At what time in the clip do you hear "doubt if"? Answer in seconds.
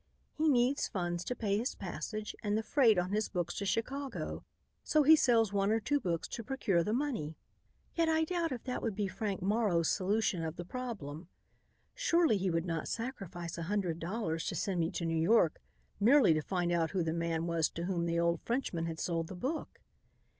8.23-8.63